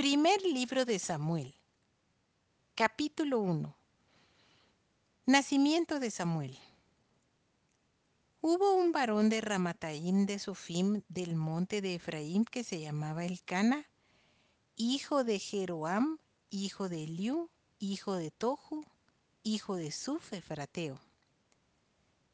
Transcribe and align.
Primer 0.00 0.40
libro 0.40 0.86
de 0.86 0.98
Samuel. 0.98 1.54
Capítulo 2.74 3.38
1. 3.40 3.76
Nacimiento 5.26 6.00
de 6.00 6.10
Samuel. 6.10 6.58
Hubo 8.40 8.76
un 8.76 8.92
varón 8.92 9.28
de 9.28 9.42
Ramataim 9.42 10.24
de 10.24 10.38
Sofim 10.38 11.02
del 11.10 11.36
monte 11.36 11.82
de 11.82 11.96
Efraín 11.96 12.46
que 12.46 12.64
se 12.64 12.80
llamaba 12.80 13.26
Elcana, 13.26 13.90
hijo 14.74 15.22
de 15.22 15.38
Jeroam, 15.38 16.16
hijo 16.48 16.88
de 16.88 17.04
Eliú, 17.04 17.50
hijo 17.78 18.14
de 18.14 18.30
Tohu, 18.30 18.86
hijo 19.42 19.76
de 19.76 19.92
Suf 19.92 20.32
Efrateo. 20.32 20.98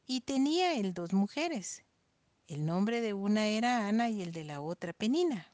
Y 0.05 0.21
tenía 0.21 0.75
él 0.75 0.93
dos 0.93 1.11
mujeres. 1.11 1.83
El 2.47 2.65
nombre 2.65 3.01
de 3.01 3.13
una 3.13 3.47
era 3.47 3.89
Ana 3.89 4.09
y 4.09 4.21
el 4.21 4.31
de 4.31 4.45
la 4.45 4.61
otra 4.61 4.93
Penina. 4.93 5.51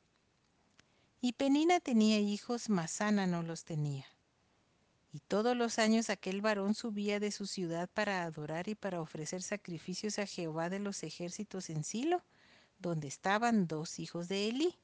Y 1.26 1.32
Penina 1.32 1.80
tenía 1.80 2.20
hijos, 2.20 2.68
mas 2.68 3.00
Ana 3.00 3.26
no 3.27 3.44
los 3.44 3.64
tenía. 3.64 4.05
Y 5.14 5.22
todos 5.22 5.55
los 5.55 5.80
años 5.80 6.09
aquel 6.09 6.41
varón 6.41 6.76
subía 6.76 7.22
de 7.22 7.31
su 7.31 7.48
ciudad 7.48 7.90
para 7.94 8.23
adorar 8.23 8.68
y 8.68 8.76
para 8.76 9.00
ofrecer 9.00 9.41
sacrificios 9.41 10.20
a 10.20 10.26
Jehová 10.26 10.70
de 10.70 10.80
los 10.80 11.02
ejércitos 11.02 11.70
en 11.70 11.86
Silo, 11.86 12.22
donde 12.78 13.08
estaban 13.08 13.67
dos 13.67 14.00
hijos 14.00 14.28
de 14.28 14.50
Elí, 14.50 14.78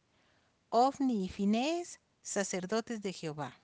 Ofni 0.70 1.26
y 1.26 1.28
Finees, 1.28 2.00
sacerdotes 2.22 3.02
de 3.02 3.12
Jehová. 3.12 3.60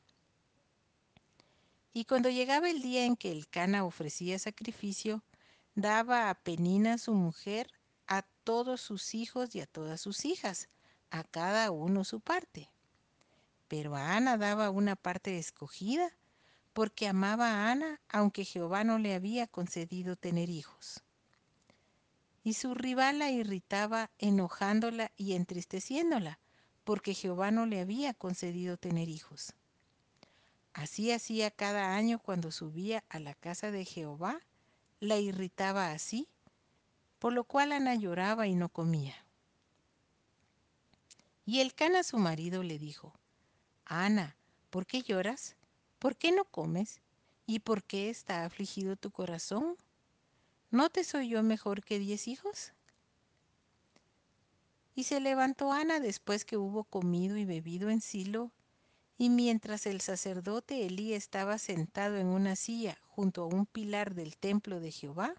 Y 1.93 2.03
cuando 2.03 2.29
llegaba 2.29 2.69
el 2.69 2.81
día 2.81 3.05
en 3.05 3.15
que 3.15 3.31
el 3.31 3.47
Cana 3.47 3.85
ofrecía 3.85 4.37
sacrificio, 4.37 5.23
daba 5.75 6.29
a 6.29 6.35
Penina 6.35 6.97
su 6.97 7.13
mujer 7.13 7.71
a 8.05 8.23
todos 8.43 8.81
sus 8.81 9.15
hijos 9.15 9.55
y 9.55 9.61
a 9.61 9.65
todas 9.65 10.01
sus 10.01 10.25
hijas, 10.25 10.67
a 11.11 11.23
cada 11.23 11.71
uno 11.71 12.03
su 12.03 12.19
parte. 12.19 12.69
Pero 13.67 13.95
a 13.95 14.15
Ana 14.15 14.37
daba 14.37 14.69
una 14.69 14.95
parte 14.95 15.37
escogida, 15.37 16.11
porque 16.73 17.07
amaba 17.07 17.49
a 17.49 17.71
Ana, 17.71 18.01
aunque 18.09 18.45
Jehová 18.45 18.83
no 18.83 18.99
le 18.99 19.13
había 19.13 19.47
concedido 19.47 20.15
tener 20.15 20.49
hijos. 20.49 21.03
Y 22.43 22.53
su 22.53 22.75
rival 22.75 23.19
la 23.19 23.31
irritaba, 23.31 24.11
enojándola 24.19 25.11
y 25.17 25.33
entristeciéndola, 25.33 26.39
porque 26.83 27.13
Jehová 27.13 27.49
no 27.49 27.65
le 27.65 27.81
había 27.81 28.13
concedido 28.13 28.77
tener 28.77 29.09
hijos. 29.09 29.55
Así 30.73 31.11
hacía 31.11 31.49
cada 31.49 31.95
año 31.95 32.19
cuando 32.19 32.51
subía 32.51 33.03
a 33.09 33.19
la 33.19 33.33
casa 33.33 33.71
de 33.71 33.85
Jehová, 33.85 34.41
la 34.99 35.17
irritaba 35.17 35.91
así, 35.91 36.27
por 37.17 37.33
lo 37.33 37.45
cual 37.45 37.71
Ana 37.71 37.95
lloraba 37.95 38.45
y 38.45 38.55
no 38.55 38.69
comía. 38.69 39.24
Y 41.47 41.59
el 41.59 41.75
Cana 41.75 42.01
su 42.01 42.17
marido 42.17 42.63
le 42.63 42.79
dijo, 42.79 43.13
Ana, 43.85 44.35
¿por 44.71 44.87
qué 44.87 45.03
lloras? 45.03 45.55
¿Por 45.99 46.15
qué 46.15 46.31
no 46.31 46.43
comes? 46.45 47.01
¿Y 47.45 47.59
por 47.59 47.83
qué 47.83 48.09
está 48.09 48.45
afligido 48.45 48.95
tu 48.95 49.11
corazón? 49.11 49.77
¿No 50.71 50.89
te 50.89 51.03
soy 51.03 51.29
yo 51.29 51.43
mejor 51.43 51.83
que 51.83 51.99
diez 51.99 52.27
hijos? 52.27 52.73
Y 54.95 55.03
se 55.03 55.19
levantó 55.19 55.71
Ana 55.71 55.99
después 55.99 56.45
que 56.45 56.57
hubo 56.57 56.83
comido 56.83 57.37
y 57.37 57.45
bebido 57.45 57.91
en 57.91 58.01
Silo, 58.01 58.51
y 59.19 59.29
mientras 59.29 59.85
el 59.85 60.01
sacerdote 60.01 60.87
Elí 60.87 61.13
estaba 61.13 61.59
sentado 61.59 62.17
en 62.17 62.25
una 62.25 62.55
silla 62.55 62.97
junto 63.07 63.43
a 63.43 63.47
un 63.47 63.67
pilar 63.67 64.15
del 64.15 64.35
templo 64.35 64.79
de 64.79 64.91
Jehová, 64.91 65.35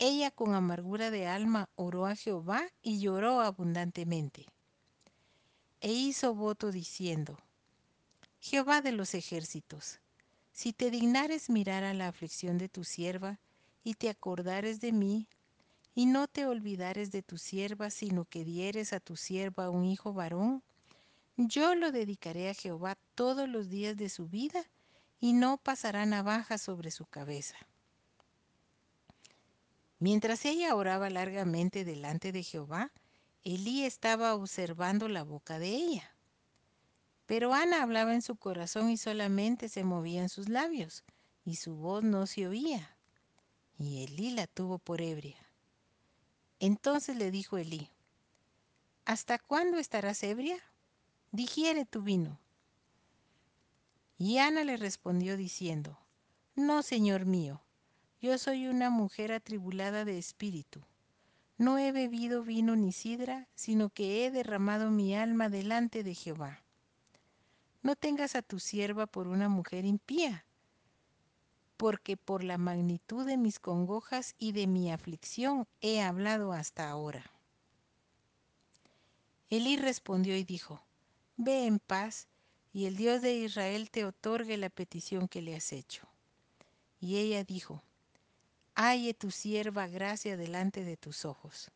ella 0.00 0.32
con 0.32 0.54
amargura 0.54 1.12
de 1.12 1.28
alma 1.28 1.68
oró 1.76 2.06
a 2.06 2.16
Jehová 2.16 2.64
y 2.82 2.98
lloró 2.98 3.40
abundantemente 3.40 4.46
e 5.82 5.92
hizo 5.92 6.32
voto 6.32 6.70
diciendo, 6.70 7.36
Jehová 8.40 8.80
de 8.80 8.92
los 8.92 9.14
ejércitos, 9.14 9.98
si 10.52 10.72
te 10.72 10.92
dignares 10.92 11.50
mirar 11.50 11.82
a 11.82 11.92
la 11.92 12.06
aflicción 12.06 12.56
de 12.56 12.68
tu 12.68 12.84
sierva, 12.84 13.40
y 13.82 13.94
te 13.94 14.08
acordares 14.08 14.80
de 14.80 14.92
mí, 14.92 15.26
y 15.96 16.06
no 16.06 16.28
te 16.28 16.46
olvidares 16.46 17.10
de 17.10 17.22
tu 17.22 17.36
sierva, 17.36 17.90
sino 17.90 18.24
que 18.24 18.44
dieres 18.44 18.92
a 18.92 19.00
tu 19.00 19.16
sierva 19.16 19.70
un 19.70 19.84
hijo 19.84 20.12
varón, 20.12 20.62
yo 21.36 21.74
lo 21.74 21.90
dedicaré 21.90 22.48
a 22.48 22.54
Jehová 22.54 22.96
todos 23.16 23.48
los 23.48 23.68
días 23.68 23.96
de 23.96 24.08
su 24.08 24.28
vida, 24.28 24.64
y 25.18 25.32
no 25.32 25.56
pasará 25.56 26.06
navaja 26.06 26.58
sobre 26.58 26.92
su 26.92 27.06
cabeza. 27.06 27.56
Mientras 29.98 30.44
ella 30.44 30.76
oraba 30.76 31.10
largamente 31.10 31.84
delante 31.84 32.30
de 32.30 32.44
Jehová, 32.44 32.92
Elí 33.44 33.84
estaba 33.84 34.34
observando 34.34 35.08
la 35.08 35.24
boca 35.24 35.58
de 35.58 35.68
ella. 35.68 36.16
Pero 37.26 37.52
Ana 37.54 37.82
hablaba 37.82 38.14
en 38.14 38.22
su 38.22 38.36
corazón 38.36 38.90
y 38.90 38.96
solamente 38.96 39.68
se 39.68 39.82
movían 39.82 40.28
sus 40.28 40.48
labios, 40.48 41.02
y 41.44 41.56
su 41.56 41.74
voz 41.74 42.04
no 42.04 42.26
se 42.26 42.46
oía. 42.46 42.96
Y 43.78 44.04
Elí 44.04 44.30
la 44.30 44.46
tuvo 44.46 44.78
por 44.78 45.00
ebria. 45.00 45.38
Entonces 46.60 47.16
le 47.16 47.32
dijo 47.32 47.58
Elí, 47.58 47.90
¿Hasta 49.04 49.40
cuándo 49.40 49.78
estarás 49.78 50.22
ebria? 50.22 50.56
Digiere 51.32 51.84
tu 51.84 52.02
vino. 52.02 52.38
Y 54.18 54.38
Ana 54.38 54.62
le 54.62 54.76
respondió 54.76 55.36
diciendo, 55.36 55.98
No, 56.54 56.84
señor 56.84 57.26
mío, 57.26 57.60
yo 58.20 58.38
soy 58.38 58.68
una 58.68 58.88
mujer 58.90 59.32
atribulada 59.32 60.04
de 60.04 60.18
espíritu. 60.18 60.84
No 61.62 61.78
he 61.78 61.92
bebido 61.92 62.42
vino 62.42 62.74
ni 62.74 62.90
sidra, 62.90 63.46
sino 63.54 63.88
que 63.88 64.26
he 64.26 64.32
derramado 64.32 64.90
mi 64.90 65.14
alma 65.14 65.48
delante 65.48 66.02
de 66.02 66.12
Jehová. 66.12 66.60
No 67.82 67.94
tengas 67.94 68.34
a 68.34 68.42
tu 68.42 68.58
sierva 68.58 69.06
por 69.06 69.28
una 69.28 69.48
mujer 69.48 69.84
impía, 69.84 70.44
porque 71.76 72.16
por 72.16 72.42
la 72.42 72.58
magnitud 72.58 73.24
de 73.24 73.36
mis 73.36 73.60
congojas 73.60 74.34
y 74.38 74.50
de 74.50 74.66
mi 74.66 74.90
aflicción 74.90 75.68
he 75.80 76.02
hablado 76.02 76.52
hasta 76.52 76.90
ahora. 76.90 77.30
Elí 79.48 79.76
respondió 79.76 80.36
y 80.36 80.42
dijo, 80.42 80.82
Ve 81.36 81.66
en 81.68 81.78
paz, 81.78 82.26
y 82.72 82.86
el 82.86 82.96
Dios 82.96 83.22
de 83.22 83.36
Israel 83.36 83.88
te 83.92 84.04
otorgue 84.04 84.56
la 84.56 84.68
petición 84.68 85.28
que 85.28 85.42
le 85.42 85.54
has 85.54 85.70
hecho. 85.70 86.08
Y 86.98 87.18
ella 87.18 87.44
dijo, 87.44 87.84
halle 88.74 89.14
tu 89.14 89.30
sierva 89.30 89.86
gracia 89.86 90.36
delante 90.36 90.84
de 90.84 90.96
tus 90.96 91.24
ojos. 91.24 91.70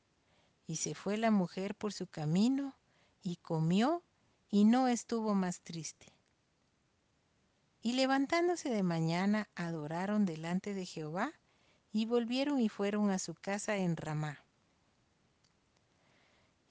Y 0.67 0.77
se 0.77 0.95
fue 0.95 1.17
la 1.17 1.31
mujer 1.31 1.75
por 1.75 1.93
su 1.93 2.07
camino, 2.07 2.75
y 3.23 3.37
comió, 3.37 4.03
y 4.51 4.65
no 4.65 4.89
estuvo 4.89 5.34
más 5.34 5.61
triste. 5.61 6.12
Y 7.83 7.93
levantándose 7.93 8.69
de 8.69 8.83
mañana, 8.83 9.49
adoraron 9.55 10.25
delante 10.25 10.75
de 10.75 10.87
Jehová, 10.87 11.33
y 11.93 12.07
volvieron 12.07 12.61
y 12.61 12.69
fueron 12.69 13.11
a 13.11 13.19
su 13.19 13.34
casa 13.34 13.77
en 13.77 13.97
Ramá. 13.97 14.43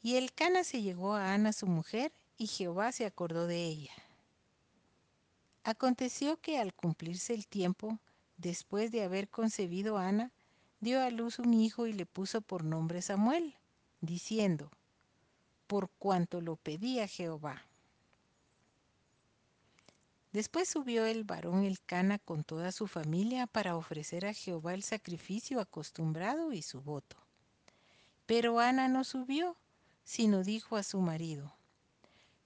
Y 0.02 0.18
el 0.18 0.34
Cana 0.34 0.64
se 0.64 0.82
llegó 0.82 1.16
a 1.16 1.34
Ana 1.34 1.52
su 1.52 1.68
mujer, 1.68 2.12
y 2.38 2.48
Jehová 2.48 2.92
se 2.92 3.06
acordó 3.06 3.48
de 3.48 3.64
ella. 3.64 3.94
Aconteció 5.64 6.38
que 6.38 6.60
al 6.60 6.74
cumplirse 6.74 7.34
el 7.34 7.48
tiempo, 7.48 7.98
después 8.38 8.92
de 8.92 9.04
haber 9.04 9.30
concebido 9.30 9.98
Ana, 9.98 10.32
dio 10.80 11.02
a 11.02 11.10
luz 11.10 11.40
un 11.40 11.54
hijo 11.54 11.88
y 11.88 11.94
le 11.94 12.06
puso 12.06 12.42
por 12.42 12.64
nombre 12.64 13.02
Samuel, 13.02 13.56
diciendo, 14.02 14.72
por 15.68 15.90
cuanto 15.98 16.42
lo 16.42 16.56
pedía 16.56 17.08
Jehová. 17.08 17.66
Después 20.32 20.68
subió 20.68 21.06
el 21.06 21.24
varón 21.24 21.64
Elcana 21.64 22.20
con 22.20 22.44
toda 22.44 22.74
su 22.74 22.88
familia 22.88 23.48
para 23.48 23.78
ofrecer 23.78 24.26
a 24.26 24.34
Jehová 24.34 24.74
el 24.74 24.84
sacrificio 24.84 25.62
acostumbrado 25.62 26.52
y 26.52 26.62
su 26.62 26.82
voto. 26.82 27.16
Pero 28.26 28.60
Ana 28.60 28.90
no 28.90 29.06
subió, 29.06 29.56
sino 30.04 30.44
dijo 30.44 30.76
a 30.76 30.84
su 30.84 31.00
marido, 31.00 31.56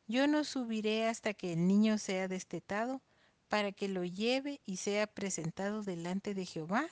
Yo 0.07 0.27
no 0.27 0.43
subiré 0.43 1.07
hasta 1.07 1.33
que 1.33 1.53
el 1.53 1.67
niño 1.67 1.97
sea 1.97 2.27
destetado, 2.27 3.01
para 3.49 3.71
que 3.71 3.87
lo 3.87 4.03
lleve 4.05 4.61
y 4.65 4.77
sea 4.77 5.07
presentado 5.07 5.83
delante 5.83 6.33
de 6.33 6.45
Jehová, 6.45 6.87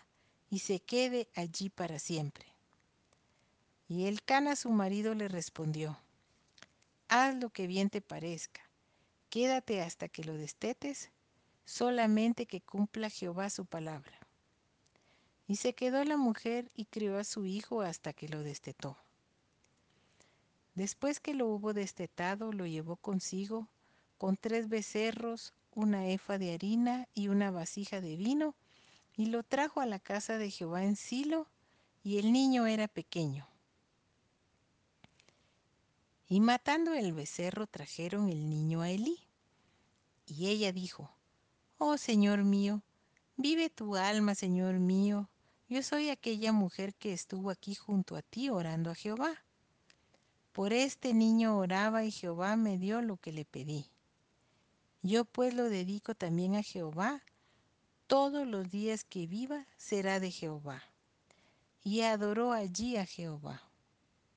y 0.50 0.60
se 0.60 0.80
quede 0.80 1.28
allí 1.36 1.70
para 1.70 2.00
siempre. 2.00 2.46
Y 3.88 4.06
el 4.06 4.24
Cana 4.24 4.56
su 4.56 4.70
marido 4.70 5.14
le 5.14 5.28
respondió, 5.28 5.98
Haz 7.10 7.36
lo 7.36 7.50
que 7.50 7.68
bien 7.68 7.90
te 7.90 8.02
parezca, 8.02 8.62
quédate 9.30 9.82
hasta 9.82 10.10
que 10.10 10.24
lo 10.24 10.34
destetes, 10.34 11.12
solamente 11.66 12.46
que 12.46 12.62
cumpla 12.62 13.10
Jehová 13.10 13.50
su 13.50 13.66
palabra. 13.66 14.18
Y 15.48 15.58
se 15.58 15.74
quedó 15.74 16.04
la 16.04 16.18
mujer 16.18 16.72
y 16.76 16.86
crió 16.86 17.18
a 17.18 17.24
su 17.24 17.46
hijo 17.46 17.82
hasta 17.82 18.12
que 18.14 18.28
lo 18.28 18.44
destetó. 18.44 18.98
Después 20.76 21.20
que 21.20 21.34
lo 21.34 21.48
hubo 21.48 21.74
destetado, 21.74 22.52
lo 22.52 22.66
llevó 22.66 22.98
consigo 22.98 23.68
con 24.18 24.36
tres 24.36 24.68
becerros, 24.68 25.54
una 25.78 26.08
efa 26.08 26.40
de 26.40 26.56
harina 26.56 27.08
y 27.14 27.28
una 27.28 27.52
vasija 27.52 28.02
de 28.02 28.16
vino, 28.16 28.56
y 29.16 29.28
lo 29.28 29.44
trajo 29.44 29.80
a 29.80 29.86
la 29.86 30.00
casa 30.00 30.40
de 30.40 30.50
Jehová 30.50 30.84
en 30.84 30.96
Silo, 30.96 31.48
y 32.04 32.18
el 32.18 32.32
niño 32.32 32.66
era 32.66 32.88
pequeño. 32.88 33.48
Y 36.28 36.40
matando 36.40 36.96
el 36.96 37.14
becerro 37.14 37.68
trajeron 37.68 38.28
el 38.28 38.50
niño 38.50 38.82
a 38.82 38.90
Elí, 38.90 39.20
Y 40.26 40.48
ella 40.48 40.72
dijo, 40.72 41.12
Oh 41.78 41.98
Señor 41.98 42.44
mío, 42.44 42.82
vive 43.36 43.70
tu 43.70 43.96
alma, 43.96 44.34
Señor 44.34 44.80
mío, 44.80 45.30
yo 45.70 45.84
soy 45.84 46.10
aquella 46.10 46.52
mujer 46.54 46.96
que 46.96 47.14
estuvo 47.14 47.52
aquí 47.52 47.76
junto 47.76 48.16
a 48.16 48.24
ti 48.24 48.50
orando 48.50 48.90
a 48.90 48.96
Jehová. 48.96 49.44
Por 50.54 50.74
este 50.74 51.14
niño 51.14 51.56
oraba 51.56 52.04
y 52.04 52.10
Jehová 52.10 52.56
me 52.56 52.80
dio 52.80 53.04
lo 53.04 53.18
que 53.18 53.32
le 53.32 53.46
pedí. 53.46 53.92
Yo 55.02 55.26
pues 55.26 55.54
lo 55.54 55.70
dedico 55.70 56.16
también 56.16 56.56
a 56.56 56.64
Jehová, 56.64 57.22
todos 58.08 58.48
los 58.48 58.70
días 58.70 59.04
que 59.04 59.28
viva 59.28 59.68
será 59.78 60.20
de 60.20 60.32
Jehová. 60.32 60.84
Y 61.84 62.02
adoró 62.02 62.52
allí 62.52 62.98
a 62.98 63.06
Jehová. 63.06 63.67